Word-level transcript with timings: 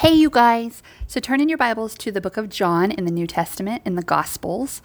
Hey, 0.00 0.12
you 0.12 0.28
guys. 0.28 0.82
So 1.06 1.20
turn 1.20 1.40
in 1.40 1.48
your 1.48 1.56
Bibles 1.56 1.94
to 1.94 2.12
the 2.12 2.20
book 2.20 2.36
of 2.36 2.50
John 2.50 2.90
in 2.90 3.06
the 3.06 3.10
New 3.10 3.26
Testament 3.26 3.80
in 3.86 3.94
the 3.94 4.02
Gospels, 4.02 4.82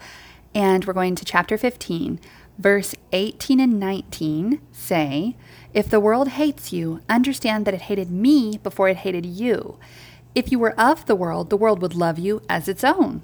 and 0.54 0.86
we're 0.86 0.94
going 0.94 1.16
to 1.16 1.24
chapter 1.26 1.58
15. 1.58 2.18
Verse 2.56 2.94
18 3.12 3.60
and 3.60 3.78
19 3.78 4.62
say, 4.72 5.36
If 5.74 5.90
the 5.90 6.00
world 6.00 6.28
hates 6.28 6.72
you, 6.72 7.02
understand 7.10 7.66
that 7.66 7.74
it 7.74 7.82
hated 7.82 8.10
me 8.10 8.56
before 8.62 8.88
it 8.88 8.96
hated 8.96 9.26
you. 9.26 9.78
If 10.34 10.50
you 10.50 10.58
were 10.58 10.80
of 10.80 11.04
the 11.04 11.14
world, 11.14 11.50
the 11.50 11.58
world 11.58 11.82
would 11.82 11.94
love 11.94 12.18
you 12.18 12.40
as 12.48 12.66
its 12.66 12.82
own. 12.82 13.20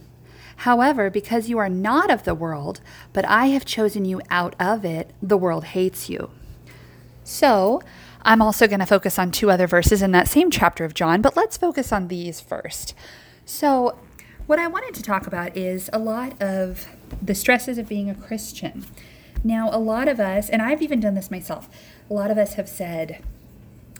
However, 0.57 1.09
because 1.09 1.49
you 1.49 1.57
are 1.57 1.71
not 1.71 2.11
of 2.11 2.25
the 2.25 2.35
world, 2.35 2.83
but 3.15 3.25
I 3.25 3.47
have 3.47 3.65
chosen 3.65 4.05
you 4.05 4.21
out 4.29 4.55
of 4.61 4.85
it, 4.85 5.15
the 5.23 5.39
world 5.39 5.65
hates 5.65 6.11
you. 6.11 6.29
So, 7.25 7.81
I'm 8.29 8.43
also 8.43 8.67
going 8.67 8.81
to 8.81 8.87
focus 8.87 9.19
on 9.19 9.31
two 9.31 9.51
other 9.51 9.67
verses 9.67 10.03
in 10.03 10.11
that 10.11 10.29
same 10.29 10.51
chapter 10.51 10.85
of 10.85 10.93
John, 10.93 11.23
but 11.23 11.35
let's 11.35 11.57
focus 11.57 11.95
on 11.95 12.09
these 12.09 12.43
first. 12.43 12.95
So, 13.47 13.99
what 14.47 14.59
I 14.59 14.67
wanted 14.67 14.93
to 14.97 15.03
talk 15.03 15.27
about 15.27 15.57
is 15.57 15.89
a 15.95 15.99
lot 15.99 16.41
of 16.41 16.89
the 17.23 17.35
stresses 17.35 17.79
of 17.79 17.89
being 17.89 18.11
a 18.11 18.15
Christian. 18.15 18.85
Now, 19.43 19.71
a 19.75 19.79
lot 19.81 20.09
of 20.09 20.21
us, 20.21 20.51
and 20.51 20.61
I've 20.61 20.83
even 20.83 21.01
done 21.01 21.15
this 21.15 21.31
myself, 21.31 21.71
a 22.11 22.13
lot 22.13 22.31
of 22.31 22.37
us 22.37 22.55
have 22.55 22.69
said, 22.69 23.25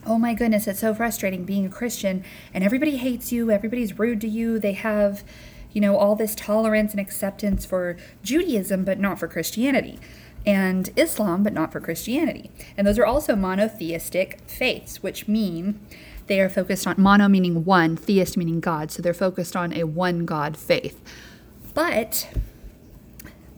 Oh 0.05 0.19
my 0.19 0.35
goodness, 0.35 0.67
it's 0.67 0.81
so 0.81 0.95
frustrating 0.95 1.47
being 1.47 1.65
a 1.65 1.71
Christian, 1.71 2.23
and 2.53 2.63
everybody 2.63 2.99
hates 2.99 3.33
you, 3.33 3.51
everybody's 3.51 3.99
rude 3.99 4.21
to 4.21 4.29
you, 4.29 4.59
they 4.59 4.75
have, 4.75 5.25
you 5.73 5.81
know, 5.81 5.97
all 5.97 6.15
this 6.15 6.35
tolerance 6.35 6.91
and 6.91 7.01
acceptance 7.01 7.65
for 7.65 7.97
Judaism, 8.23 8.85
but 8.85 9.01
not 9.01 9.19
for 9.19 9.27
Christianity 9.27 9.99
and 10.47 10.91
Islam, 10.97 11.43
but 11.43 11.53
not 11.53 11.73
for 11.73 11.81
Christianity. 11.81 12.51
And 12.77 12.87
those 12.87 12.99
are 12.99 13.07
also 13.07 13.37
monotheistic 13.37 14.41
faiths, 14.47 15.03
which 15.03 15.29
mean 15.29 15.81
they 16.27 16.41
are 16.41 16.49
focused 16.49 16.87
on 16.87 16.95
mono 16.99 17.29
meaning 17.29 17.65
one, 17.65 17.97
theist 17.97 18.37
meaning 18.37 18.61
God. 18.61 18.91
So 18.91 19.03
they're 19.03 19.15
focused 19.15 19.57
on 19.57 19.73
a 19.73 19.85
one 19.85 20.25
God 20.25 20.57
faith. 20.57 21.03
But 21.75 22.29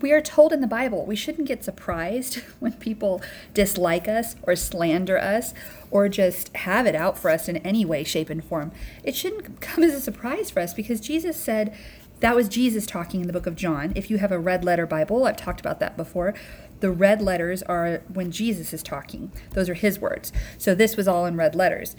we 0.01 0.13
are 0.13 0.21
told 0.21 0.53
in 0.53 0.61
the 0.61 0.67
Bible 0.67 1.05
we 1.05 1.17
shouldn't 1.17 1.49
get 1.49 1.65
surprised 1.65 2.37
when 2.61 2.73
people 2.75 3.21
dislike 3.55 4.09
us 4.09 4.37
or 4.43 4.57
slander 4.57 5.19
us 5.19 5.53
or 5.91 6.09
just 6.09 6.55
have 6.57 6.87
it 6.87 6.95
out 6.95 7.19
for 7.19 7.31
us 7.31 7.49
in 7.49 7.59
any 7.59 7.85
way, 7.85 8.05
shape, 8.05 8.31
and 8.31 8.45
form. 8.45 8.73
It 9.05 9.15
shouldn't 9.15 9.61
come 9.63 9.85
as 9.85 9.93
a 9.93 10.01
surprise 10.01 10.51
for 10.51 10.61
us 10.61 10.75
because 10.75 11.01
Jesus 11.01 11.37
said 11.37 11.77
that 12.21 12.37
was 12.37 12.49
Jesus 12.49 12.87
talking 12.87 13.23
in 13.23 13.27
the 13.27 13.33
book 13.33 13.47
of 13.47 13.57
John. 13.57 13.93
If 13.97 14.11
you 14.11 14.19
have 14.19 14.31
a 14.31 14.39
red 14.39 14.63
letter 14.63 14.87
Bible, 14.87 15.25
I've 15.25 15.39
talked 15.39 15.61
about 15.61 15.81
that 15.81 15.97
before. 15.97 16.35
The 16.81 16.91
red 16.91 17.23
letters 17.23 17.63
are 17.65 18.03
when 18.13 18.31
Jesus 18.31 18.73
is 18.73 18.83
talking, 18.83 19.31
those 19.51 19.69
are 19.69 19.75
his 19.75 19.99
words. 19.99 20.33
So 20.59 20.75
this 20.75 20.97
was 20.97 21.07
all 21.07 21.27
in 21.27 21.37
red 21.37 21.55
letters. 21.55 21.95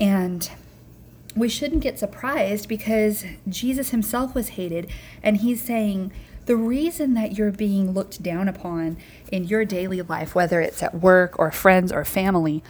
And 0.00 0.50
we 1.36 1.48
shouldn't 1.48 1.82
get 1.82 1.98
surprised 1.98 2.68
because 2.68 3.24
Jesus 3.48 3.90
himself 3.90 4.34
was 4.34 4.50
hated, 4.50 4.90
and 5.22 5.38
he's 5.38 5.62
saying, 5.62 6.12
the 6.46 6.56
reason 6.56 7.14
that 7.14 7.38
you're 7.38 7.52
being 7.52 7.92
looked 7.92 8.22
down 8.22 8.48
upon 8.48 8.96
in 9.30 9.44
your 9.44 9.64
daily 9.64 10.02
life, 10.02 10.34
whether 10.34 10.60
it's 10.60 10.82
at 10.82 10.94
work 10.96 11.38
or 11.38 11.50
friends 11.52 11.92
or 11.92 12.04
family, 12.04 12.64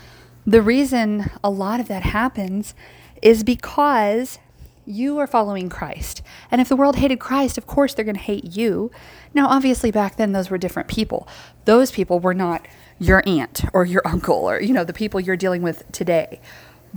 the 0.46 0.60
reason 0.60 1.30
a 1.42 1.50
lot 1.50 1.80
of 1.80 1.88
that 1.88 2.02
happens 2.02 2.74
is 3.22 3.42
because 3.42 4.38
you 4.86 5.18
are 5.18 5.26
following 5.26 5.68
Christ. 5.68 6.22
And 6.50 6.60
if 6.60 6.68
the 6.68 6.76
world 6.76 6.96
hated 6.96 7.20
Christ, 7.20 7.58
of 7.58 7.66
course 7.66 7.94
they're 7.94 8.04
going 8.04 8.16
to 8.16 8.20
hate 8.20 8.56
you. 8.56 8.90
Now, 9.34 9.48
obviously, 9.48 9.90
back 9.90 10.16
then, 10.16 10.32
those 10.32 10.50
were 10.50 10.58
different 10.58 10.88
people. 10.88 11.28
Those 11.64 11.90
people 11.90 12.18
were 12.18 12.34
not 12.34 12.66
your 12.98 13.22
aunt 13.26 13.62
or 13.72 13.84
your 13.84 14.02
uncle 14.06 14.48
or, 14.48 14.60
you 14.60 14.72
know, 14.72 14.84
the 14.84 14.92
people 14.92 15.20
you're 15.20 15.36
dealing 15.36 15.62
with 15.62 15.90
today. 15.92 16.40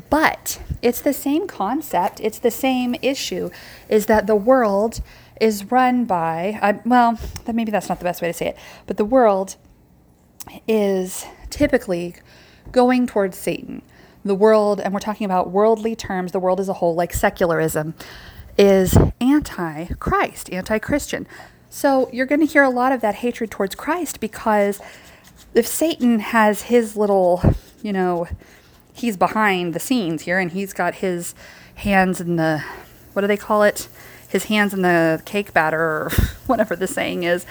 But 0.10 0.60
it's 0.82 1.02
the 1.02 1.14
same 1.14 1.48
concept, 1.48 2.20
it's 2.20 2.40
the 2.40 2.50
same 2.50 2.96
issue, 3.02 3.52
is 3.90 4.08
that 4.08 4.26
the 4.26 4.36
world 4.36 5.02
is 5.40 5.72
run 5.72 6.06
by, 6.06 6.58
uh, 6.62 6.74
well, 6.86 7.20
maybe 7.52 7.72
that's 7.72 7.90
not 7.90 8.00
the 8.00 8.06
best 8.06 8.22
way 8.22 8.28
to 8.30 8.34
say 8.34 8.48
it, 8.48 8.58
but 8.88 8.98
the 8.98 9.06
world 9.06 9.56
is 10.68 11.26
typically 11.50 12.16
going 12.72 13.06
towards 13.06 13.38
Satan 13.38 13.84
the 14.24 14.36
world, 14.36 14.80
and 14.80 14.94
we're 14.94 15.00
talking 15.00 15.26
about 15.26 15.52
worldly 15.52 15.96
terms, 15.96 16.32
the 16.32 16.40
world 16.40 16.60
as 16.60 16.70
a 16.70 16.74
whole, 16.74 16.96
like 16.96 17.14
secularism, 17.14 17.94
is 18.58 18.98
anti 19.20 19.86
Christ, 20.00 20.52
anti 20.52 20.80
Christian. 20.80 21.28
So 21.70 22.10
you're 22.14 22.28
going 22.28 22.40
to 22.40 22.46
hear 22.46 22.64
a 22.64 22.70
lot 22.70 22.92
of 22.92 23.02
that 23.02 23.16
hatred 23.16 23.50
towards 23.50 23.74
Christ 23.74 24.20
because 24.20 24.80
if 25.56 25.66
Satan 25.66 26.20
has 26.20 26.64
his 26.64 26.96
little, 26.96 27.42
you 27.82 27.92
know, 27.92 28.28
he's 28.94 29.18
behind 29.18 29.74
the 29.74 29.80
scenes 29.80 30.22
here 30.22 30.38
and 30.38 30.52
he's 30.52 30.72
got 30.72 30.96
his 30.96 31.34
hands 31.76 32.22
in 32.22 32.36
the, 32.36 32.64
what 33.14 33.22
do 33.22 33.28
they 33.28 33.38
call 33.38 33.64
it? 33.64 33.88
His 34.30 34.46
hands 34.46 34.74
in 34.74 34.84
the 34.84 35.22
cake 35.26 35.52
batter 35.52 35.80
or 35.80 36.12
whatever 36.46 36.76
the 36.76 36.88
saying 36.88 37.24
is, 37.24 37.46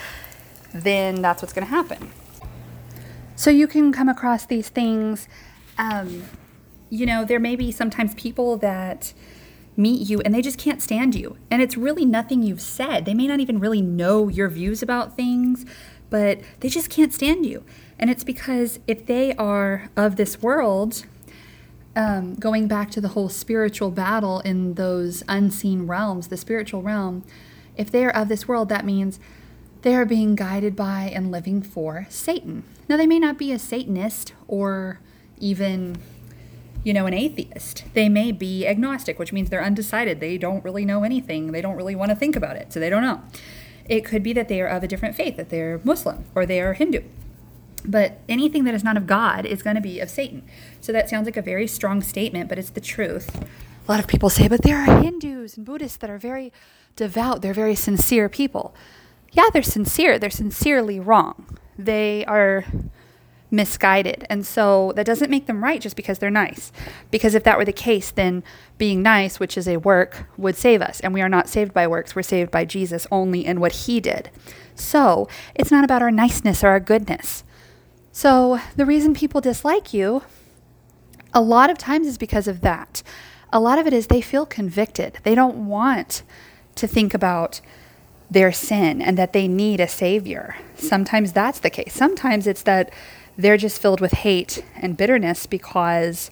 then 0.72 1.20
that's 1.20 1.42
what's 1.42 1.52
going 1.52 1.66
to 1.66 1.70
happen. 1.70 2.10
So 3.34 3.50
you 3.50 3.66
can 3.66 3.92
come 3.92 4.08
across 4.08 4.46
these 4.46 4.68
things. 4.68 5.28
Um, 5.78 6.24
you 6.92 7.06
know, 7.06 7.24
there 7.24 7.40
may 7.40 7.56
be 7.56 7.72
sometimes 7.72 8.14
people 8.16 8.58
that 8.58 9.14
meet 9.78 10.10
you 10.10 10.20
and 10.20 10.34
they 10.34 10.42
just 10.42 10.58
can't 10.58 10.82
stand 10.82 11.14
you. 11.14 11.38
And 11.50 11.62
it's 11.62 11.74
really 11.74 12.04
nothing 12.04 12.42
you've 12.42 12.60
said. 12.60 13.06
They 13.06 13.14
may 13.14 13.26
not 13.26 13.40
even 13.40 13.58
really 13.58 13.80
know 13.80 14.28
your 14.28 14.50
views 14.50 14.82
about 14.82 15.16
things, 15.16 15.64
but 16.10 16.40
they 16.60 16.68
just 16.68 16.90
can't 16.90 17.14
stand 17.14 17.46
you. 17.46 17.64
And 17.98 18.10
it's 18.10 18.24
because 18.24 18.78
if 18.86 19.06
they 19.06 19.34
are 19.36 19.88
of 19.96 20.16
this 20.16 20.42
world, 20.42 21.06
um, 21.96 22.34
going 22.34 22.68
back 22.68 22.90
to 22.90 23.00
the 23.00 23.08
whole 23.08 23.30
spiritual 23.30 23.90
battle 23.90 24.40
in 24.40 24.74
those 24.74 25.22
unseen 25.28 25.86
realms, 25.86 26.28
the 26.28 26.36
spiritual 26.36 26.82
realm, 26.82 27.24
if 27.74 27.90
they 27.90 28.04
are 28.04 28.14
of 28.14 28.28
this 28.28 28.46
world, 28.46 28.68
that 28.68 28.84
means 28.84 29.18
they 29.80 29.94
are 29.94 30.04
being 30.04 30.34
guided 30.34 30.76
by 30.76 31.10
and 31.14 31.30
living 31.30 31.62
for 31.62 32.06
Satan. 32.10 32.64
Now, 32.86 32.98
they 32.98 33.06
may 33.06 33.18
not 33.18 33.38
be 33.38 33.50
a 33.50 33.58
Satanist 33.58 34.34
or 34.46 35.00
even 35.38 35.96
you 36.84 36.92
know, 36.92 37.06
an 37.06 37.14
atheist. 37.14 37.84
They 37.94 38.08
may 38.08 38.32
be 38.32 38.66
agnostic, 38.66 39.18
which 39.18 39.32
means 39.32 39.50
they're 39.50 39.64
undecided. 39.64 40.20
They 40.20 40.38
don't 40.38 40.64
really 40.64 40.84
know 40.84 41.04
anything. 41.04 41.52
They 41.52 41.60
don't 41.60 41.76
really 41.76 41.94
want 41.94 42.10
to 42.10 42.16
think 42.16 42.36
about 42.36 42.56
it, 42.56 42.72
so 42.72 42.80
they 42.80 42.90
don't 42.90 43.02
know. 43.02 43.22
It 43.88 44.04
could 44.04 44.22
be 44.22 44.32
that 44.32 44.48
they 44.48 44.60
are 44.60 44.66
of 44.66 44.82
a 44.82 44.88
different 44.88 45.16
faith, 45.16 45.36
that 45.36 45.50
they're 45.50 45.80
Muslim 45.84 46.24
or 46.34 46.46
they 46.46 46.60
are 46.60 46.72
Hindu. 46.72 47.02
But 47.84 48.20
anything 48.28 48.64
that 48.64 48.74
is 48.74 48.84
not 48.84 48.96
of 48.96 49.06
God 49.06 49.44
is 49.44 49.62
going 49.62 49.76
to 49.76 49.82
be 49.82 49.98
of 49.98 50.08
Satan. 50.08 50.44
So 50.80 50.92
that 50.92 51.10
sounds 51.10 51.26
like 51.26 51.36
a 51.36 51.42
very 51.42 51.66
strong 51.66 52.00
statement, 52.00 52.48
but 52.48 52.58
it's 52.58 52.70
the 52.70 52.80
truth. 52.80 53.44
A 53.86 53.90
lot 53.90 53.98
of 53.98 54.06
people 54.06 54.30
say, 54.30 54.46
but 54.46 54.62
there 54.62 54.78
are 54.78 55.02
Hindus 55.02 55.56
and 55.56 55.66
Buddhists 55.66 55.96
that 55.98 56.10
are 56.10 56.18
very 56.18 56.52
devout, 56.94 57.42
they're 57.42 57.52
very 57.52 57.74
sincere 57.74 58.28
people. 58.28 58.74
Yeah, 59.32 59.48
they're 59.52 59.62
sincere, 59.62 60.18
they're 60.18 60.30
sincerely 60.30 61.00
wrong. 61.00 61.58
They 61.76 62.24
are 62.26 62.64
misguided. 63.52 64.26
And 64.28 64.44
so 64.44 64.92
that 64.96 65.06
doesn't 65.06 65.30
make 65.30 65.46
them 65.46 65.62
right 65.62 65.80
just 65.80 65.94
because 65.94 66.18
they're 66.18 66.30
nice. 66.30 66.72
Because 67.10 67.34
if 67.34 67.44
that 67.44 67.58
were 67.58 67.64
the 67.64 67.72
case, 67.72 68.10
then 68.10 68.42
being 68.78 69.02
nice, 69.02 69.38
which 69.38 69.56
is 69.56 69.68
a 69.68 69.76
work, 69.76 70.26
would 70.36 70.56
save 70.56 70.82
us. 70.82 70.98
And 71.00 71.14
we 71.14 71.20
are 71.20 71.28
not 71.28 71.48
saved 71.48 71.72
by 71.72 71.86
works, 71.86 72.16
we're 72.16 72.22
saved 72.22 72.50
by 72.50 72.64
Jesus 72.64 73.06
only 73.12 73.44
in 73.44 73.60
what 73.60 73.72
he 73.72 74.00
did. 74.00 74.30
So 74.74 75.28
it's 75.54 75.70
not 75.70 75.84
about 75.84 76.02
our 76.02 76.10
niceness 76.10 76.64
or 76.64 76.68
our 76.68 76.80
goodness. 76.80 77.44
So 78.10 78.60
the 78.74 78.86
reason 78.86 79.14
people 79.14 79.40
dislike 79.40 79.94
you 79.94 80.22
a 81.34 81.40
lot 81.40 81.70
of 81.70 81.78
times 81.78 82.06
is 82.06 82.18
because 82.18 82.48
of 82.48 82.60
that. 82.62 83.02
A 83.52 83.60
lot 83.60 83.78
of 83.78 83.86
it 83.86 83.92
is 83.92 84.06
they 84.06 84.20
feel 84.20 84.46
convicted. 84.46 85.18
They 85.22 85.34
don't 85.34 85.66
want 85.66 86.22
to 86.74 86.86
think 86.86 87.14
about 87.14 87.60
their 88.30 88.52
sin 88.52 89.02
and 89.02 89.18
that 89.18 89.32
they 89.34 89.46
need 89.46 89.80
a 89.80 89.88
savior. 89.88 90.56
Sometimes 90.76 91.32
that's 91.32 91.58
the 91.58 91.70
case. 91.70 91.92
Sometimes 91.92 92.46
it's 92.46 92.62
that 92.62 92.92
they're 93.36 93.56
just 93.56 93.80
filled 93.80 94.00
with 94.00 94.12
hate 94.12 94.64
and 94.76 94.96
bitterness 94.96 95.46
because 95.46 96.30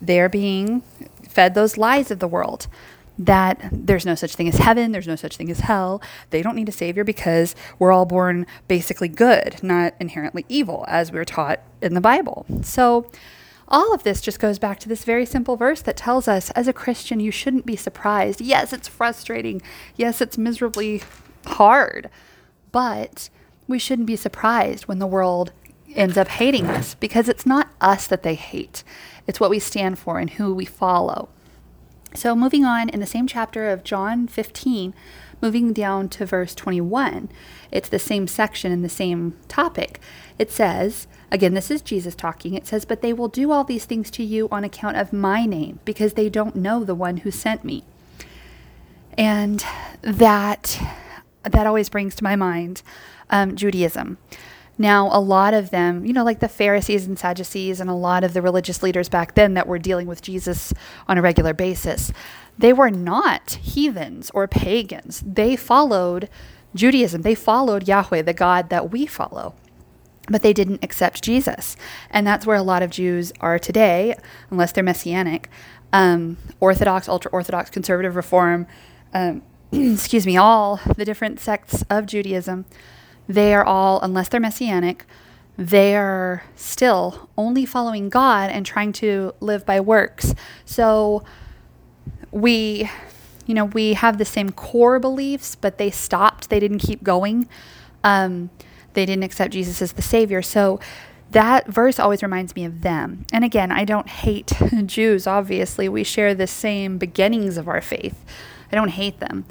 they're 0.00 0.28
being 0.28 0.82
fed 1.28 1.54
those 1.54 1.76
lies 1.76 2.10
of 2.10 2.18
the 2.18 2.28
world 2.28 2.66
that 3.18 3.68
there's 3.72 4.06
no 4.06 4.14
such 4.14 4.36
thing 4.36 4.48
as 4.48 4.58
heaven, 4.58 4.92
there's 4.92 5.08
no 5.08 5.16
such 5.16 5.36
thing 5.36 5.50
as 5.50 5.60
hell. 5.60 6.00
They 6.30 6.40
don't 6.40 6.54
need 6.54 6.68
a 6.68 6.72
savior 6.72 7.02
because 7.02 7.56
we're 7.78 7.90
all 7.90 8.06
born 8.06 8.46
basically 8.68 9.08
good, 9.08 9.60
not 9.62 9.94
inherently 9.98 10.46
evil, 10.48 10.84
as 10.86 11.10
we're 11.10 11.24
taught 11.24 11.60
in 11.82 11.94
the 11.94 12.00
Bible. 12.00 12.46
So, 12.62 13.10
all 13.70 13.92
of 13.92 14.02
this 14.02 14.22
just 14.22 14.38
goes 14.38 14.58
back 14.58 14.78
to 14.80 14.88
this 14.88 15.04
very 15.04 15.26
simple 15.26 15.56
verse 15.56 15.82
that 15.82 15.96
tells 15.96 16.26
us 16.26 16.50
as 16.52 16.68
a 16.68 16.72
Christian, 16.72 17.20
you 17.20 17.30
shouldn't 17.30 17.66
be 17.66 17.76
surprised. 17.76 18.40
Yes, 18.40 18.72
it's 18.72 18.88
frustrating. 18.88 19.60
Yes, 19.94 20.22
it's 20.22 20.38
miserably 20.38 21.02
hard. 21.44 22.08
But 22.72 23.28
we 23.66 23.78
shouldn't 23.78 24.06
be 24.06 24.16
surprised 24.16 24.86
when 24.86 25.00
the 25.00 25.06
world 25.06 25.52
ends 25.94 26.16
up 26.16 26.28
hating 26.28 26.66
us 26.66 26.94
because 26.94 27.28
it's 27.28 27.46
not 27.46 27.70
us 27.80 28.06
that 28.06 28.22
they 28.22 28.34
hate, 28.34 28.82
it's 29.26 29.40
what 29.40 29.50
we 29.50 29.58
stand 29.58 29.98
for 29.98 30.18
and 30.18 30.30
who 30.30 30.54
we 30.54 30.64
follow. 30.64 31.28
So, 32.14 32.34
moving 32.34 32.64
on 32.64 32.88
in 32.88 33.00
the 33.00 33.06
same 33.06 33.26
chapter 33.26 33.68
of 33.68 33.84
John 33.84 34.26
15, 34.26 34.94
moving 35.42 35.72
down 35.72 36.08
to 36.10 36.24
verse 36.24 36.54
21, 36.54 37.28
it's 37.70 37.88
the 37.88 37.98
same 37.98 38.26
section 38.26 38.72
and 38.72 38.82
the 38.82 38.88
same 38.88 39.36
topic. 39.46 40.00
It 40.38 40.50
says, 40.50 41.06
Again, 41.30 41.52
this 41.52 41.70
is 41.70 41.82
Jesus 41.82 42.14
talking. 42.14 42.54
It 42.54 42.66
says, 42.66 42.86
But 42.86 43.02
they 43.02 43.12
will 43.12 43.28
do 43.28 43.52
all 43.52 43.62
these 43.62 43.84
things 43.84 44.10
to 44.12 44.24
you 44.24 44.48
on 44.50 44.64
account 44.64 44.96
of 44.96 45.12
my 45.12 45.44
name, 45.44 45.80
because 45.84 46.14
they 46.14 46.30
don't 46.30 46.56
know 46.56 46.82
the 46.82 46.94
one 46.94 47.18
who 47.18 47.30
sent 47.30 47.62
me. 47.62 47.84
And 49.18 49.64
that 50.00 50.80
that 51.42 51.66
always 51.66 51.88
brings 51.88 52.14
to 52.16 52.24
my 52.24 52.36
mind 52.36 52.82
um, 53.30 53.56
Judaism. 53.56 54.18
Now, 54.78 55.08
a 55.12 55.18
lot 55.18 55.54
of 55.54 55.70
them, 55.70 56.06
you 56.06 56.12
know, 56.12 56.24
like 56.24 56.38
the 56.38 56.48
Pharisees 56.48 57.06
and 57.06 57.18
Sadducees, 57.18 57.80
and 57.80 57.90
a 57.90 57.94
lot 57.94 58.22
of 58.22 58.32
the 58.32 58.40
religious 58.40 58.80
leaders 58.80 59.08
back 59.08 59.34
then 59.34 59.54
that 59.54 59.66
were 59.66 59.78
dealing 59.78 60.06
with 60.06 60.22
Jesus 60.22 60.72
on 61.08 61.18
a 61.18 61.22
regular 61.22 61.52
basis, 61.52 62.12
they 62.56 62.72
were 62.72 62.90
not 62.90 63.58
heathens 63.60 64.30
or 64.30 64.46
pagans. 64.46 65.22
They 65.26 65.56
followed 65.56 66.28
Judaism, 66.74 67.22
they 67.22 67.34
followed 67.34 67.88
Yahweh, 67.88 68.22
the 68.22 68.32
God 68.32 68.70
that 68.70 68.92
we 68.92 69.04
follow. 69.06 69.54
But 70.30 70.42
they 70.42 70.52
didn't 70.52 70.84
accept 70.84 71.24
Jesus. 71.24 71.74
And 72.10 72.26
that's 72.26 72.46
where 72.46 72.56
a 72.56 72.62
lot 72.62 72.82
of 72.82 72.90
Jews 72.90 73.32
are 73.40 73.58
today, 73.58 74.14
unless 74.50 74.72
they're 74.72 74.84
messianic. 74.84 75.48
Um, 75.92 76.36
Orthodox, 76.60 77.08
ultra 77.08 77.30
Orthodox, 77.32 77.70
conservative, 77.70 78.14
reform, 78.14 78.66
um, 79.14 79.42
excuse 79.72 80.26
me, 80.26 80.36
all 80.36 80.80
the 80.96 81.04
different 81.04 81.40
sects 81.40 81.82
of 81.88 82.06
Judaism 82.06 82.66
they 83.28 83.54
are 83.54 83.64
all, 83.64 84.00
unless 84.00 84.28
they're 84.28 84.40
messianic, 84.40 85.04
they 85.56 85.96
are 85.96 86.44
still 86.56 87.28
only 87.36 87.66
following 87.66 88.08
God 88.08 88.50
and 88.50 88.64
trying 88.64 88.92
to 88.94 89.34
live 89.40 89.66
by 89.66 89.80
works. 89.80 90.34
So 90.64 91.24
we, 92.30 92.88
you 93.44 93.54
know, 93.54 93.66
we 93.66 93.94
have 93.94 94.18
the 94.18 94.24
same 94.24 94.50
core 94.50 94.98
beliefs, 94.98 95.56
but 95.56 95.78
they 95.78 95.90
stopped. 95.90 96.48
They 96.48 96.60
didn't 96.60 96.78
keep 96.78 97.02
going. 97.02 97.48
Um, 98.04 98.50
they 98.94 99.04
didn't 99.04 99.24
accept 99.24 99.52
Jesus 99.52 99.82
as 99.82 99.92
the 99.92 100.02
Savior. 100.02 100.42
So 100.42 100.80
that 101.32 101.66
verse 101.66 101.98
always 101.98 102.22
reminds 102.22 102.54
me 102.54 102.64
of 102.64 102.82
them. 102.82 103.26
And 103.32 103.44
again, 103.44 103.70
I 103.70 103.84
don't 103.84 104.08
hate 104.08 104.52
Jews, 104.86 105.26
obviously. 105.26 105.88
We 105.88 106.04
share 106.04 106.34
the 106.34 106.46
same 106.46 106.98
beginnings 106.98 107.56
of 107.56 107.68
our 107.68 107.80
faith. 107.80 108.24
I 108.72 108.76
don't 108.76 108.88
hate 108.88 109.20
them. 109.20 109.44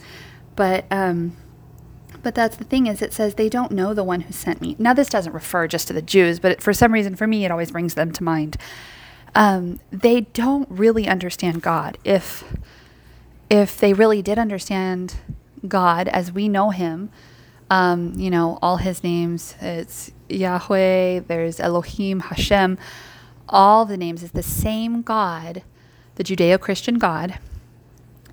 But, 0.56 0.86
um, 0.90 1.36
but 2.28 2.36
that's 2.36 2.58
the 2.58 2.66
thing 2.66 2.88
is 2.88 3.02
it 3.02 3.14
says 3.14 3.36
they 3.36 3.48
don't 3.48 3.72
know 3.72 3.94
the 3.94 4.04
one 4.04 4.20
who 4.20 4.34
sent 4.34 4.60
me. 4.60 4.76
Now 4.78 4.94
this 4.94 5.08
doesn't 5.08 5.32
refer 5.32 5.66
just 5.66 5.88
to 5.88 5.94
the 5.94 6.02
Jews, 6.02 6.42
but 6.42 6.62
for 6.62 6.74
some 6.74 6.92
reason 6.92 7.16
for 7.16 7.26
me 7.26 7.46
it 7.46 7.52
always 7.52 7.72
brings 7.72 7.94
them 7.94 8.12
to 8.12 8.22
mind. 8.22 8.58
Um, 9.34 9.80
they 9.92 10.20
don't 10.20 10.68
really 10.70 11.08
understand 11.08 11.62
God. 11.62 11.98
If 12.04 12.44
if 13.50 13.78
they 13.78 13.94
really 13.94 14.22
did 14.22 14.38
understand 14.38 15.16
God 15.70 16.10
as 16.10 16.30
we 16.30 16.50
know 16.50 16.72
Him, 16.72 17.12
um, 17.70 18.12
you 18.18 18.30
know 18.30 18.60
all 18.62 18.76
His 18.76 19.06
names. 19.06 19.56
It's 19.62 20.12
Yahweh. 20.28 21.22
There's 21.22 21.62
Elohim, 21.62 22.20
Hashem. 22.20 22.78
All 23.48 23.86
the 23.86 23.96
names 23.96 24.22
is 24.22 24.34
the 24.34 24.44
same 24.44 25.02
God, 25.02 25.64
the 26.16 26.26
Judeo-Christian 26.26 26.96
God, 26.96 27.40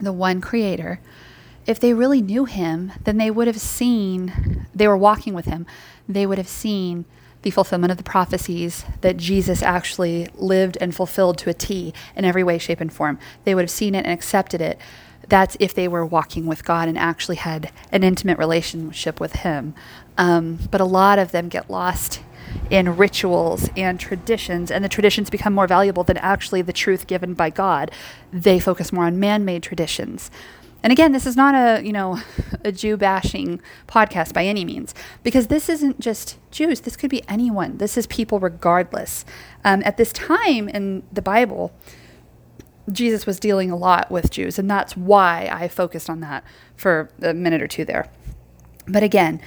the 0.01 0.13
one 0.13 0.41
Creator 0.41 0.99
if 1.67 1.81
they 1.81 1.95
really 1.95 2.21
knew 2.21 2.45
him, 2.45 2.93
then 3.05 3.17
they 3.17 3.31
would 3.31 3.47
have 3.47 3.61
seen, 3.61 4.67
they 4.75 4.89
were 4.89 4.97
walking 4.97 5.35
with 5.35 5.47
him, 5.47 5.67
they 6.09 6.27
would 6.27 6.39
have 6.39 6.49
seen 6.49 7.05
the 7.43 7.51
fulfillment 7.51 7.91
of 7.91 7.99
the 7.99 8.03
prophecies 8.03 8.85
that 9.03 9.19
Jesus 9.19 9.63
actually 9.63 10.29
lived 10.35 10.79
and 10.81 10.95
fulfilled 10.95 11.39
to 11.39 11.51
a 11.51 11.55
T 11.55 11.93
in 12.17 12.25
every 12.25 12.43
way, 12.43 12.59
shape, 12.59 12.81
and 12.81 12.93
form. 12.93 13.19
They 13.45 13.55
would 13.55 13.63
have 13.63 13.71
seen 13.71 13.95
it 13.95 14.05
and 14.05 14.13
accepted 14.13 14.61
it. 14.61 14.79
That's 15.29 15.57
if 15.61 15.75
they 15.75 15.87
were 15.87 16.05
walking 16.05 16.47
with 16.47 16.65
God 16.65 16.89
and 16.89 16.99
actually 16.99 17.37
had 17.37 17.71
an 17.93 18.03
intimate 18.03 18.39
relationship 18.39 19.21
with 19.21 19.35
Him. 19.35 19.75
Um, 20.17 20.59
but 20.71 20.81
a 20.81 20.87
lot 20.87 21.19
of 21.19 21.33
them 21.33 21.49
get 21.49 21.71
lost 21.71 22.21
in 22.71 22.97
rituals 22.97 23.69
and 23.77 23.99
traditions, 23.99 24.71
and 24.71 24.85
the 24.85 24.89
traditions 24.89 25.29
become 25.29 25.53
more 25.53 25.67
valuable 25.67 26.05
than 26.05 26.17
actually 26.19 26.63
the 26.63 26.73
truth 26.73 27.07
given 27.07 27.35
by 27.35 27.51
God. 27.51 27.91
They 28.33 28.59
focus 28.59 28.93
more 28.93 29.05
on 29.05 29.19
man 29.19 29.45
made 29.45 29.63
traditions. 29.63 30.31
And 30.85 30.93
again, 30.93 31.13
this 31.13 31.25
is 31.25 31.35
not 31.35 31.55
a, 31.55 31.83
you 31.83 31.93
know, 31.93 32.21
a 32.63 32.71
Jew 32.71 32.99
bashing 32.99 33.63
podcast 33.89 34.35
by 34.35 34.45
any 34.45 34.67
means, 34.67 34.95
because 35.23 35.47
this 35.47 35.71
isn't 35.71 35.99
just 35.99 36.39
Jews. 36.51 36.83
This 36.83 36.95
could 36.95 37.09
be 37.09 37.27
anyone. 37.27 37.79
This 37.79 37.97
is 37.97 38.07
people 38.07 38.39
regardless. 38.39 39.25
Um, 39.65 39.83
at 39.87 39.97
this 39.97 40.13
time 40.13 40.69
in 40.69 41.03
the 41.11 41.23
Bible, 41.23 41.73
Jesus 42.93 43.25
was 43.25 43.41
dealing 43.41 43.71
a 43.71 43.77
lot 43.77 44.11
with 44.11 44.31
Jews, 44.31 44.59
and 44.59 44.71
that's 44.71 44.95
why 44.95 45.49
I 45.51 45.69
focused 45.69 46.11
on 46.11 46.21
that 46.21 46.45
for 46.77 47.09
a 47.23 47.33
minute 47.33 47.63
or 47.63 47.67
two 47.67 47.87
there. 47.87 48.11
But 48.87 49.03
again, 49.03 49.41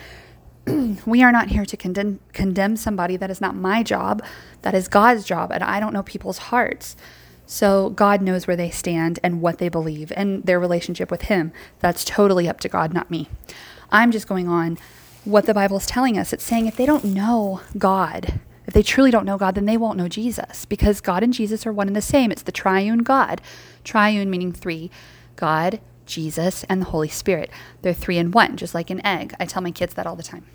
we 1.06 1.22
are 1.22 1.32
not 1.32 1.50
here 1.50 1.66
to 1.66 1.78
condemn, 1.78 2.20
condemn 2.34 2.76
somebody. 2.76 3.16
That 3.16 3.30
is 3.30 3.40
not 3.40 3.56
my 3.56 3.84
job. 3.84 4.24
That 4.64 4.74
is 4.74 4.88
God's 4.88 5.24
job, 5.24 5.52
and 5.52 5.64
I 5.64 5.80
don't 5.80 5.94
know 5.94 6.02
people's 6.02 6.40
hearts. 6.40 6.96
So 7.48 7.90
God 7.92 8.22
knows 8.22 8.46
where 8.46 8.58
they 8.58 8.70
stand 8.70 9.20
and 9.24 9.42
what 9.42 9.58
they 9.58 9.70
believe 9.70 10.12
and 10.18 10.44
their 10.44 10.60
relationship 10.60 11.10
with 11.10 11.24
Him. 11.24 11.54
That's 11.80 12.04
totally 12.04 12.48
up 12.48 12.60
to 12.60 12.70
God, 12.70 12.94
not 12.94 13.10
me. 13.10 13.30
I'm 13.90 14.12
just 14.12 14.28
going 14.28 14.50
on 14.50 14.78
what 15.24 15.46
the 15.46 15.54
Bible 15.54 15.78
is 15.78 15.86
telling 15.86 16.18
us. 16.18 16.34
It's 16.34 16.44
saying 16.44 16.68
if 16.68 16.76
they 16.76 16.86
don't 16.86 17.06
know 17.06 17.62
God, 17.78 18.42
if 18.68 18.74
they 18.74 18.84
truly 18.84 19.12
don't 19.12 19.26
know 19.26 19.38
God, 19.38 19.56
then 19.56 19.66
they 19.66 19.78
won't 19.78 19.98
know 19.98 20.10
Jesus 20.10 20.66
because 20.66 21.00
God 21.00 21.24
and 21.24 21.34
Jesus 21.34 21.66
are 21.66 21.72
one 21.72 21.88
and 21.88 21.96
the 21.96 22.02
same. 22.02 22.32
It's 22.34 22.44
the 22.44 22.52
triune 22.52 23.00
God. 23.00 23.42
Triune 23.86 24.30
meaning 24.30 24.52
three 24.52 24.92
God, 25.38 25.80
Jesus, 26.06 26.66
and 26.66 26.82
the 26.82 26.88
Holy 26.88 27.08
Spirit. 27.08 27.50
They're 27.82 27.94
three 27.94 28.18
in 28.18 28.32
one, 28.32 28.58
just 28.58 28.76
like 28.76 28.90
an 28.90 29.06
egg. 29.06 29.34
I 29.40 29.46
tell 29.46 29.62
my 29.62 29.72
kids 29.72 29.94
that 29.94 30.06
all 30.06 30.18
the 30.18 30.24
time. 30.24 30.46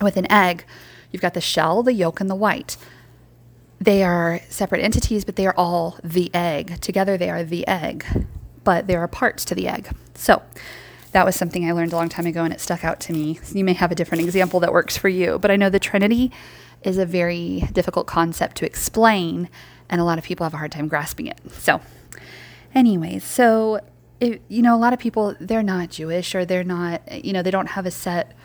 With 0.00 0.16
an 0.16 0.30
egg, 0.30 0.64
you've 1.10 1.22
got 1.22 1.34
the 1.34 1.40
shell, 1.40 1.82
the 1.82 1.92
yolk, 1.92 2.20
and 2.20 2.30
the 2.30 2.36
white 2.36 2.76
they 3.80 4.02
are 4.04 4.40
separate 4.48 4.82
entities, 4.82 5.24
but 5.24 5.36
they 5.36 5.46
are 5.46 5.54
all 5.56 5.98
the 6.04 6.30
egg. 6.34 6.80
Together, 6.80 7.16
they 7.16 7.30
are 7.30 7.42
the 7.42 7.66
egg, 7.66 8.04
but 8.62 8.86
there 8.86 9.00
are 9.00 9.08
parts 9.08 9.44
to 9.46 9.54
the 9.54 9.68
egg. 9.68 9.90
So, 10.14 10.42
that 11.12 11.24
was 11.24 11.34
something 11.34 11.68
I 11.68 11.72
learned 11.72 11.92
a 11.92 11.96
long 11.96 12.08
time 12.08 12.26
ago 12.26 12.44
and 12.44 12.52
it 12.52 12.60
stuck 12.60 12.84
out 12.84 13.00
to 13.00 13.12
me. 13.12 13.40
You 13.52 13.64
may 13.64 13.72
have 13.72 13.90
a 13.90 13.94
different 13.94 14.22
example 14.22 14.60
that 14.60 14.72
works 14.72 14.96
for 14.96 15.08
you, 15.08 15.38
but 15.38 15.50
I 15.50 15.56
know 15.56 15.68
the 15.68 15.80
Trinity 15.80 16.30
is 16.82 16.98
a 16.98 17.06
very 17.06 17.64
difficult 17.72 18.06
concept 18.06 18.56
to 18.58 18.66
explain, 18.66 19.48
and 19.88 20.00
a 20.00 20.04
lot 20.04 20.18
of 20.18 20.24
people 20.24 20.44
have 20.44 20.54
a 20.54 20.58
hard 20.58 20.72
time 20.72 20.88
grasping 20.88 21.26
it. 21.26 21.40
So, 21.50 21.80
anyways, 22.74 23.24
so 23.24 23.80
it, 24.20 24.42
you 24.48 24.62
know, 24.62 24.74
a 24.74 24.78
lot 24.78 24.92
of 24.92 24.98
people 24.98 25.34
they're 25.40 25.62
not 25.62 25.90
Jewish 25.90 26.34
or 26.34 26.44
they're 26.44 26.64
not, 26.64 27.24
you 27.24 27.32
know, 27.32 27.42
they 27.42 27.50
don't 27.50 27.70
have 27.70 27.86
a 27.86 27.90
set 27.90 28.36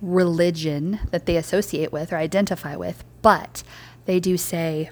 religion 0.00 1.00
that 1.10 1.26
they 1.26 1.36
associate 1.36 1.92
with 1.92 2.12
or 2.12 2.16
identify 2.16 2.76
with, 2.76 3.04
but 3.22 3.62
they 4.06 4.20
do 4.20 4.36
say, 4.36 4.90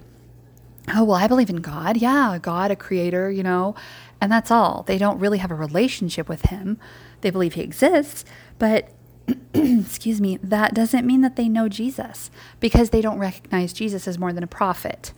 oh, 0.93 1.03
well, 1.03 1.17
I 1.17 1.27
believe 1.27 1.49
in 1.49 1.57
God. 1.57 1.97
Yeah, 1.97 2.37
God, 2.41 2.71
a 2.71 2.75
creator, 2.75 3.31
you 3.31 3.43
know, 3.43 3.75
and 4.21 4.31
that's 4.31 4.51
all. 4.51 4.83
They 4.83 4.97
don't 4.97 5.19
really 5.19 5.39
have 5.39 5.51
a 5.51 5.55
relationship 5.55 6.29
with 6.29 6.43
Him. 6.43 6.77
They 7.21 7.29
believe 7.29 7.53
He 7.53 7.61
exists, 7.61 8.25
but 8.59 8.89
excuse 9.53 10.21
me, 10.21 10.37
that 10.37 10.73
doesn't 10.73 11.05
mean 11.05 11.21
that 11.21 11.35
they 11.35 11.49
know 11.49 11.67
Jesus 11.67 12.29
because 12.59 12.91
they 12.91 13.01
don't 13.01 13.17
recognize 13.17 13.73
Jesus 13.73 14.07
as 14.07 14.19
more 14.19 14.31
than 14.31 14.43
a 14.43 14.47
prophet. 14.47 15.13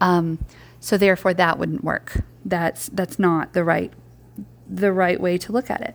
Um, 0.00 0.44
so 0.80 0.98
therefore, 0.98 1.34
that 1.34 1.58
wouldn't 1.58 1.82
work. 1.82 2.24
That's 2.44 2.88
that's 2.88 3.18
not 3.18 3.54
the 3.54 3.64
right 3.64 3.92
the 4.68 4.92
right 4.92 5.20
way 5.20 5.38
to 5.38 5.52
look 5.52 5.70
at 5.70 5.80
it. 5.80 5.94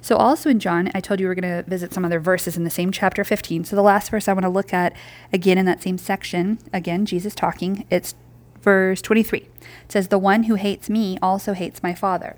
So, 0.00 0.16
also 0.16 0.50
in 0.50 0.60
John, 0.60 0.90
I 0.94 1.00
told 1.00 1.20
you 1.20 1.26
we 1.26 1.30
are 1.30 1.34
going 1.34 1.64
to 1.64 1.68
visit 1.68 1.92
some 1.92 2.04
other 2.04 2.20
verses 2.20 2.56
in 2.56 2.64
the 2.64 2.70
same 2.70 2.92
chapter 2.92 3.24
15. 3.24 3.64
So, 3.64 3.76
the 3.76 3.82
last 3.82 4.10
verse 4.10 4.28
I 4.28 4.32
want 4.32 4.44
to 4.44 4.50
look 4.50 4.72
at 4.72 4.94
again 5.32 5.58
in 5.58 5.66
that 5.66 5.82
same 5.82 5.98
section, 5.98 6.58
again, 6.72 7.06
Jesus 7.06 7.34
talking, 7.34 7.86
it's 7.90 8.14
verse 8.62 9.02
23. 9.02 9.40
It 9.40 9.48
says, 9.88 10.08
The 10.08 10.18
one 10.18 10.44
who 10.44 10.54
hates 10.54 10.88
me 10.90 11.18
also 11.22 11.52
hates 11.52 11.82
my 11.82 11.94
Father. 11.94 12.36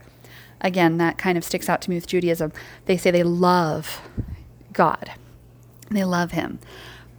Again, 0.60 0.98
that 0.98 1.18
kind 1.18 1.36
of 1.36 1.44
sticks 1.44 1.68
out 1.68 1.82
to 1.82 1.90
me 1.90 1.96
with 1.96 2.06
Judaism. 2.06 2.52
They 2.86 2.96
say 2.96 3.10
they 3.10 3.24
love 3.24 4.00
God, 4.72 5.12
they 5.90 6.04
love 6.04 6.32
Him, 6.32 6.58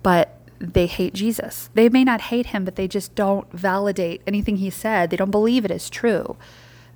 but 0.01 0.39
they 0.59 0.87
hate 0.87 1.13
Jesus. 1.13 1.69
They 1.73 1.89
may 1.89 2.05
not 2.05 2.21
hate 2.21 2.47
Him, 2.47 2.63
but 2.63 2.77
they 2.77 2.87
just 2.87 3.15
don't 3.15 3.51
validate 3.51 4.21
anything 4.25 4.57
He 4.57 4.69
said. 4.69 5.09
They 5.09 5.17
don't 5.17 5.31
believe 5.31 5.65
it 5.65 5.71
is 5.71 5.89
true. 5.89 6.37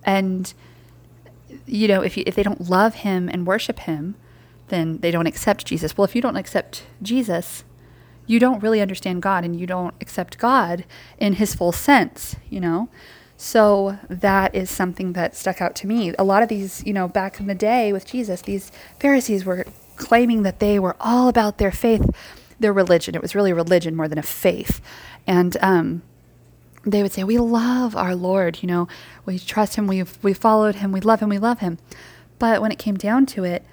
And 0.03 0.53
you 1.65 1.87
know, 1.87 2.01
if 2.01 2.17
you, 2.17 2.23
if 2.25 2.35
they 2.35 2.43
don't 2.43 2.69
love 2.69 2.95
him 2.95 3.29
and 3.29 3.47
worship 3.47 3.79
him, 3.79 4.15
then 4.69 4.99
they 4.99 5.11
don't 5.11 5.27
accept 5.27 5.65
Jesus. 5.65 5.97
Well, 5.97 6.05
if 6.05 6.15
you 6.15 6.21
don't 6.21 6.35
accept 6.35 6.83
Jesus, 7.01 7.63
you 8.25 8.39
don't 8.39 8.61
really 8.61 8.81
understand 8.81 9.21
God 9.21 9.45
and 9.45 9.57
you 9.59 9.65
don't 9.65 9.95
accept 10.01 10.37
God 10.37 10.85
in 11.17 11.33
his 11.33 11.55
full 11.55 11.71
sense, 11.71 12.35
you 12.49 12.59
know? 12.59 12.89
So 13.37 13.99
that 14.09 14.53
is 14.55 14.69
something 14.69 15.13
that 15.13 15.35
stuck 15.35 15.61
out 15.61 15.75
to 15.75 15.87
me. 15.87 16.13
A 16.17 16.23
lot 16.23 16.43
of 16.43 16.49
these, 16.49 16.83
you 16.85 16.93
know, 16.93 17.07
back 17.07 17.39
in 17.39 17.47
the 17.47 17.55
day 17.55 17.93
with 17.93 18.05
Jesus, 18.05 18.41
these 18.41 18.71
Pharisees 18.99 19.45
were 19.45 19.65
claiming 19.95 20.43
that 20.43 20.59
they 20.59 20.79
were 20.79 20.95
all 20.99 21.27
about 21.27 21.57
their 21.57 21.71
faith, 21.71 22.09
their 22.59 22.73
religion. 22.73 23.15
It 23.15 23.21
was 23.21 23.35
really 23.35 23.53
religion 23.53 23.95
more 23.95 24.07
than 24.07 24.17
a 24.17 24.23
faith. 24.23 24.81
And 25.27 25.55
um, 25.61 26.01
they 26.91 27.03
would 27.03 27.12
say, 27.12 27.24
We 27.24 27.38
love 27.38 27.96
our 27.96 28.15
Lord, 28.15 28.62
you 28.62 28.67
know, 28.67 28.88
we 29.25 29.39
trust 29.39 29.75
him, 29.75 29.88
we've 29.88 30.17
we 30.24 30.34
followed 30.34 30.75
him, 30.75 30.91
we 30.91 31.01
love 31.01 31.20
him, 31.20 31.29
we 31.29 31.38
love 31.38 31.60
him. 31.60 31.77
But 32.39 32.62
when 32.62 32.72
it 32.72 32.79
came 32.79 32.96
down 32.96 33.25
to 33.27 33.44
it, 33.44 33.63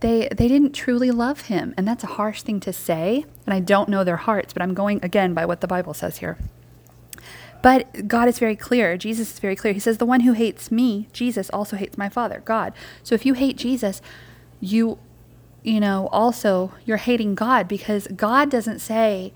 they 0.00 0.28
they 0.28 0.48
didn't 0.48 0.72
truly 0.72 1.10
love 1.10 1.42
him. 1.42 1.74
And 1.76 1.86
that's 1.88 2.04
a 2.04 2.08
harsh 2.08 2.42
thing 2.42 2.60
to 2.60 2.72
say 2.72 3.24
and 3.46 3.54
i 3.54 3.60
don't 3.60 3.88
know 3.88 4.04
their 4.04 4.16
hearts 4.16 4.52
but 4.52 4.60
i'm 4.60 4.74
going 4.74 5.02
again 5.02 5.32
by 5.32 5.46
what 5.46 5.60
the 5.60 5.66
bible 5.66 5.94
says 5.94 6.18
here. 6.18 6.36
But 7.62 8.06
god 8.06 8.28
is 8.28 8.38
very 8.38 8.56
clear. 8.56 8.96
Jesus 8.96 9.32
is 9.32 9.38
very 9.38 9.56
clear. 9.56 9.72
He 9.72 9.80
says 9.80 9.98
the 9.98 10.06
one 10.06 10.20
who 10.20 10.32
hates 10.32 10.70
me 10.70 11.08
jesus 11.12 11.48
also 11.50 11.76
hates 11.76 11.96
my 11.96 12.08
father 12.08 12.42
god. 12.44 12.72
So 13.02 13.14
if 13.14 13.24
you 13.24 13.34
hate 13.34 13.56
jesus 13.56 14.02
you 14.60 14.98
you 15.62 15.80
know 15.80 16.08
also 16.12 16.72
you're 16.84 16.96
hating 16.96 17.34
god 17.34 17.66
because 17.66 18.06
god 18.08 18.50
doesn't 18.50 18.78
say 18.78 19.32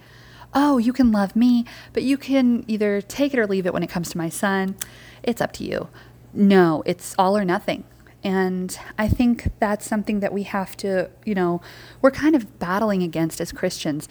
oh 0.54 0.78
you 0.78 0.92
can 0.92 1.12
love 1.12 1.34
me 1.36 1.64
but 1.92 2.02
you 2.02 2.16
can 2.16 2.64
either 2.68 3.00
take 3.00 3.32
it 3.32 3.38
or 3.38 3.46
leave 3.46 3.66
it 3.66 3.72
when 3.72 3.82
it 3.82 3.90
comes 3.90 4.10
to 4.10 4.18
my 4.18 4.28
son 4.28 4.76
it's 5.22 5.40
up 5.40 5.52
to 5.52 5.64
you 5.64 5.88
no 6.32 6.82
it's 6.86 7.14
all 7.18 7.36
or 7.36 7.44
nothing 7.44 7.84
and 8.22 8.78
I 8.98 9.08
think 9.08 9.48
that's 9.58 9.86
something 9.86 10.20
that 10.20 10.32
we 10.32 10.42
have 10.42 10.76
to, 10.78 11.10
you 11.24 11.34
know, 11.34 11.60
we're 12.02 12.10
kind 12.10 12.34
of 12.36 12.58
battling 12.58 13.02
against 13.02 13.40
as 13.40 13.50
Christians. 13.50 14.08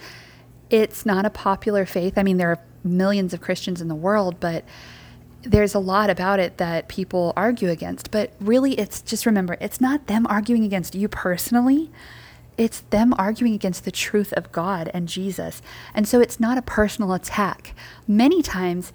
It's 0.69 1.05
not 1.05 1.25
a 1.25 1.29
popular 1.29 1.85
faith. 1.85 2.17
I 2.17 2.23
mean, 2.23 2.37
there 2.37 2.49
are 2.49 2.59
millions 2.83 3.33
of 3.33 3.41
Christians 3.41 3.81
in 3.81 3.87
the 3.87 3.95
world, 3.95 4.39
but 4.39 4.65
there's 5.43 5.75
a 5.75 5.79
lot 5.79 6.09
about 6.09 6.39
it 6.39 6.57
that 6.57 6.87
people 6.87 7.33
argue 7.35 7.69
against. 7.69 8.09
But 8.09 8.33
really, 8.39 8.73
it's 8.79 9.01
just 9.01 9.25
remember, 9.25 9.57
it's 9.61 9.79
not 9.79 10.07
them 10.07 10.25
arguing 10.27 10.63
against 10.63 10.95
you 10.95 11.07
personally. 11.07 11.91
It's 12.59 12.81
them 12.81 13.13
arguing 13.17 13.53
against 13.53 13.85
the 13.85 13.91
truth 13.91 14.33
of 14.33 14.51
God 14.51 14.91
and 14.93 15.07
Jesus. 15.07 15.61
And 15.93 16.05
so 16.05 16.19
it's 16.19 16.41
not 16.41 16.57
a 16.57 16.61
personal 16.61 17.13
attack. 17.13 17.73
Many 18.05 18.41
times, 18.41 18.91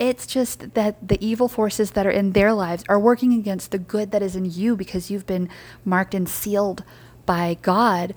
it's 0.00 0.26
just 0.26 0.74
that 0.74 1.06
the 1.06 1.24
evil 1.24 1.46
forces 1.46 1.92
that 1.92 2.08
are 2.08 2.10
in 2.10 2.32
their 2.32 2.52
lives 2.52 2.82
are 2.88 2.98
working 2.98 3.32
against 3.32 3.70
the 3.70 3.78
good 3.78 4.10
that 4.10 4.20
is 4.20 4.34
in 4.34 4.46
you 4.46 4.74
because 4.74 5.12
you've 5.12 5.26
been 5.26 5.48
marked 5.84 6.12
and 6.12 6.28
sealed 6.28 6.82
by 7.24 7.56
God 7.62 8.14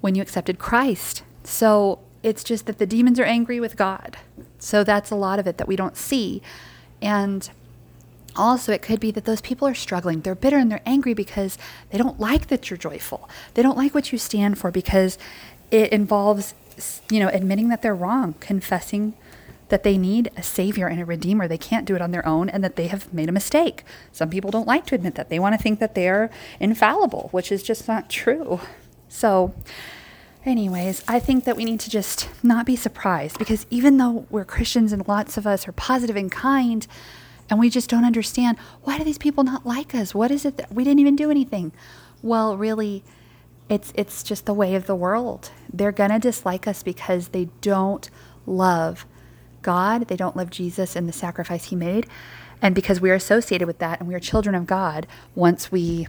when 0.00 0.14
you 0.14 0.22
accepted 0.22 0.58
Christ. 0.58 1.22
So 1.44 1.98
it's 2.22 2.42
just 2.42 2.64
that 2.64 2.78
the 2.78 2.86
demons 2.86 3.20
are 3.20 3.24
angry 3.24 3.60
with 3.60 3.76
God. 3.76 4.16
So 4.58 4.82
that's 4.82 5.10
a 5.10 5.14
lot 5.14 5.38
of 5.38 5.46
it 5.46 5.58
that 5.58 5.68
we 5.68 5.76
don't 5.76 5.94
see. 5.94 6.40
And 7.02 7.50
also, 8.38 8.72
it 8.72 8.82
could 8.82 9.00
be 9.00 9.10
that 9.10 9.24
those 9.24 9.40
people 9.40 9.68
are 9.68 9.74
struggling. 9.74 10.20
They're 10.20 10.34
bitter 10.34 10.56
and 10.56 10.70
they're 10.70 10.80
angry 10.86 11.14
because 11.14 11.58
they 11.90 11.98
don't 11.98 12.18
like 12.18 12.46
that 12.48 12.70
you're 12.70 12.78
joyful. 12.78 13.28
They 13.54 13.62
don't 13.62 13.76
like 13.76 13.94
what 13.94 14.12
you 14.12 14.18
stand 14.18 14.58
for 14.58 14.70
because 14.70 15.18
it 15.70 15.92
involves, 15.92 16.54
you 17.10 17.20
know, 17.20 17.28
admitting 17.28 17.68
that 17.68 17.82
they're 17.82 17.94
wrong, 17.94 18.34
confessing 18.40 19.14
that 19.68 19.82
they 19.82 19.98
need 19.98 20.30
a 20.36 20.42
savior 20.42 20.86
and 20.86 21.00
a 21.00 21.04
redeemer. 21.04 21.46
They 21.46 21.58
can't 21.58 21.84
do 21.84 21.94
it 21.94 22.02
on 22.02 22.10
their 22.10 22.26
own 22.26 22.48
and 22.48 22.64
that 22.64 22.76
they 22.76 22.86
have 22.86 23.12
made 23.12 23.28
a 23.28 23.32
mistake. 23.32 23.84
Some 24.12 24.30
people 24.30 24.50
don't 24.50 24.66
like 24.66 24.86
to 24.86 24.94
admit 24.94 25.14
that. 25.16 25.28
They 25.28 25.38
want 25.38 25.54
to 25.54 25.62
think 25.62 25.78
that 25.80 25.94
they're 25.94 26.30
infallible, 26.60 27.28
which 27.32 27.52
is 27.52 27.62
just 27.62 27.86
not 27.86 28.08
true. 28.08 28.60
So, 29.08 29.54
anyways, 30.44 31.04
I 31.06 31.18
think 31.18 31.44
that 31.44 31.56
we 31.56 31.64
need 31.64 31.80
to 31.80 31.90
just 31.90 32.28
not 32.42 32.66
be 32.66 32.76
surprised 32.76 33.38
because 33.38 33.66
even 33.70 33.98
though 33.98 34.26
we're 34.30 34.44
Christians 34.44 34.92
and 34.92 35.06
lots 35.06 35.36
of 35.36 35.46
us 35.46 35.68
are 35.68 35.72
positive 35.72 36.16
and 36.16 36.30
kind, 36.30 36.86
and 37.50 37.58
we 37.58 37.70
just 37.70 37.88
don't 37.88 38.04
understand 38.04 38.58
why 38.82 38.98
do 38.98 39.04
these 39.04 39.18
people 39.18 39.44
not 39.44 39.66
like 39.66 39.94
us? 39.94 40.14
What 40.14 40.30
is 40.30 40.44
it 40.44 40.56
that 40.56 40.72
we 40.72 40.84
didn't 40.84 41.00
even 41.00 41.16
do 41.16 41.30
anything? 41.30 41.72
Well, 42.22 42.56
really, 42.56 43.04
it's 43.68 43.92
it's 43.94 44.22
just 44.22 44.46
the 44.46 44.54
way 44.54 44.74
of 44.74 44.86
the 44.86 44.94
world. 44.94 45.50
They're 45.72 45.92
going 45.92 46.10
to 46.10 46.18
dislike 46.18 46.66
us 46.66 46.82
because 46.82 47.28
they 47.28 47.48
don't 47.60 48.08
love 48.46 49.06
God, 49.62 50.08
they 50.08 50.16
don't 50.16 50.36
love 50.36 50.50
Jesus 50.50 50.96
and 50.96 51.08
the 51.08 51.12
sacrifice 51.12 51.66
he 51.66 51.76
made. 51.76 52.06
And 52.60 52.74
because 52.74 53.00
we 53.00 53.10
are 53.10 53.14
associated 53.14 53.66
with 53.66 53.78
that 53.78 54.00
and 54.00 54.08
we 54.08 54.14
are 54.14 54.20
children 54.20 54.54
of 54.54 54.66
God, 54.66 55.06
once 55.34 55.70
we 55.70 56.08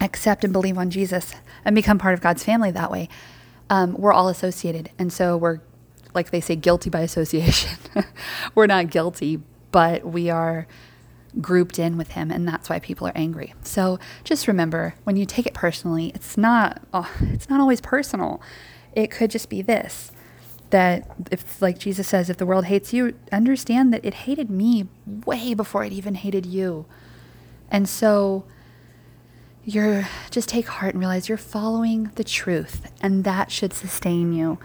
accept 0.00 0.44
and 0.44 0.52
believe 0.52 0.78
on 0.78 0.90
Jesus 0.90 1.34
and 1.64 1.74
become 1.74 1.98
part 1.98 2.14
of 2.14 2.20
God's 2.20 2.44
family 2.44 2.70
that 2.70 2.90
way, 2.90 3.08
um, 3.68 3.94
we're 3.94 4.12
all 4.12 4.28
associated. 4.28 4.90
And 4.98 5.12
so 5.12 5.36
we're, 5.36 5.60
like 6.14 6.30
they 6.30 6.40
say, 6.40 6.54
guilty 6.54 6.90
by 6.90 7.00
association. 7.00 7.78
we're 8.54 8.66
not 8.66 8.90
guilty, 8.90 9.40
but 9.76 10.06
we 10.06 10.30
are 10.30 10.66
grouped 11.38 11.78
in 11.78 11.98
with 11.98 12.12
him 12.12 12.30
and 12.30 12.48
that's 12.48 12.70
why 12.70 12.78
people 12.78 13.06
are 13.06 13.12
angry. 13.14 13.52
So 13.60 13.98
just 14.24 14.48
remember 14.48 14.94
when 15.04 15.18
you 15.18 15.26
take 15.26 15.44
it 15.44 15.52
personally, 15.52 16.12
it's 16.14 16.38
not 16.38 16.80
oh, 16.94 17.12
it's 17.20 17.50
not 17.50 17.60
always 17.60 17.82
personal. 17.82 18.40
It 18.94 19.10
could 19.10 19.30
just 19.30 19.50
be 19.50 19.60
this 19.60 20.12
that 20.70 21.14
if 21.30 21.60
like 21.60 21.78
Jesus 21.78 22.08
says 22.08 22.30
if 22.30 22.38
the 22.38 22.46
world 22.46 22.64
hates 22.64 22.94
you 22.94 23.16
understand 23.30 23.92
that 23.92 24.02
it 24.02 24.14
hated 24.14 24.48
me 24.48 24.88
way 25.26 25.52
before 25.52 25.84
it 25.84 25.92
even 25.92 26.14
hated 26.14 26.46
you 26.46 26.86
and 27.70 27.86
so 27.86 28.44
you're 29.62 30.08
just 30.30 30.48
take 30.48 30.68
heart 30.68 30.94
and 30.94 31.00
realize 31.00 31.28
you're 31.28 31.36
following 31.36 32.10
the 32.14 32.24
truth 32.24 32.90
and 33.02 33.24
that 33.24 33.52
should 33.52 33.74
sustain 33.74 34.32
you 34.32 34.58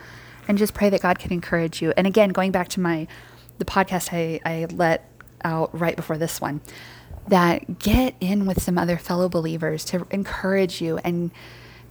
and 0.48 0.58
just 0.58 0.74
pray 0.74 0.90
that 0.90 1.02
God 1.02 1.20
can 1.20 1.34
encourage 1.34 1.82
you 1.82 1.94
and 1.98 2.08
again 2.08 2.30
going 2.30 2.52
back 2.52 2.70
to 2.70 2.80
my 2.80 3.08
the 3.62 3.72
podcast 3.72 4.10
I, 4.12 4.40
I 4.46 4.66
let 4.66 5.08
out 5.44 5.78
right 5.78 5.96
before 5.96 6.18
this 6.18 6.42
one 6.42 6.62
that 7.28 7.80
get 7.80 8.16
in 8.20 8.46
with 8.46 8.62
some 8.62 8.78
other 8.78 8.98
fellow 8.98 9.30
believers 9.30 9.86
to 9.86 10.06
encourage 10.12 10.82
you 10.82 10.98
and 11.00 11.32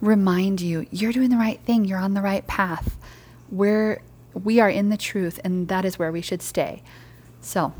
remind 0.01 0.61
you 0.61 0.85
you're 0.91 1.11
doing 1.11 1.29
the 1.29 1.37
right 1.37 1.59
thing 1.61 1.85
you're 1.85 1.99
on 1.99 2.13
the 2.13 2.21
right 2.21 2.45
path 2.47 2.97
we're 3.51 4.01
we 4.33 4.59
are 4.59 4.69
in 4.69 4.89
the 4.89 4.97
truth 4.97 5.39
and 5.43 5.67
that 5.67 5.85
is 5.85 5.99
where 5.99 6.11
we 6.11 6.21
should 6.21 6.41
stay. 6.41 6.81
So, 7.41 7.73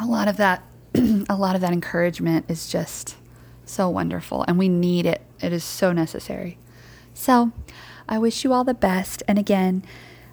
a 0.00 0.06
lot 0.06 0.28
of 0.28 0.36
that 0.36 0.62
a 0.94 1.36
lot 1.36 1.54
of 1.54 1.60
that 1.60 1.72
encouragement 1.72 2.46
is 2.48 2.68
just 2.68 3.16
so 3.64 3.88
wonderful 3.88 4.44
and 4.48 4.58
we 4.58 4.68
need 4.68 5.06
it. 5.06 5.22
It 5.40 5.52
is 5.52 5.64
so 5.64 5.92
necessary. 5.92 6.58
So, 7.14 7.52
I 8.08 8.18
wish 8.18 8.42
you 8.44 8.52
all 8.52 8.64
the 8.64 8.74
best 8.74 9.22
and 9.28 9.38
again, 9.38 9.84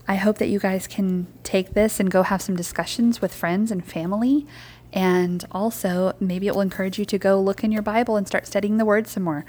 I 0.07 0.15
hope 0.15 0.37
that 0.37 0.47
you 0.47 0.59
guys 0.59 0.87
can 0.87 1.27
take 1.43 1.73
this 1.73 1.99
and 1.99 2.09
go 2.09 2.23
have 2.23 2.41
some 2.41 2.55
discussions 2.55 3.21
with 3.21 3.33
friends 3.33 3.71
and 3.71 3.85
family. 3.85 4.45
And 4.93 5.45
also, 5.51 6.13
maybe 6.19 6.47
it 6.47 6.55
will 6.55 6.61
encourage 6.61 6.97
you 6.97 7.05
to 7.05 7.17
go 7.17 7.41
look 7.41 7.63
in 7.63 7.71
your 7.71 7.81
Bible 7.81 8.15
and 8.15 8.25
start 8.25 8.47
studying 8.47 8.77
the 8.77 8.85
Word 8.85 9.07
some 9.07 9.23
more 9.23 9.45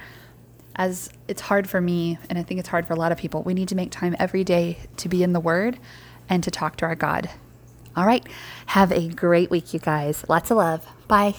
as 0.78 1.10
it's 1.26 1.42
hard 1.42 1.68
for 1.68 1.80
me, 1.80 2.18
and 2.30 2.38
I 2.38 2.42
think 2.44 2.60
it's 2.60 2.68
hard 2.68 2.86
for 2.86 2.92
a 2.92 2.96
lot 2.96 3.10
of 3.10 3.18
people, 3.18 3.42
we 3.42 3.52
need 3.52 3.68
to 3.68 3.74
make 3.74 3.90
time 3.90 4.14
every 4.18 4.44
day 4.44 4.78
to 4.98 5.08
be 5.08 5.24
in 5.24 5.32
the 5.32 5.40
Word 5.40 5.78
and 6.28 6.42
to 6.44 6.50
talk 6.50 6.76
to 6.76 6.86
our 6.86 6.94
God. 6.94 7.28
All 7.96 8.06
right. 8.06 8.24
Have 8.66 8.92
a 8.92 9.08
great 9.08 9.50
week, 9.50 9.74
you 9.74 9.80
guys. 9.80 10.24
Lots 10.28 10.52
of 10.52 10.56
love. 10.58 10.86
Bye. 11.08 11.34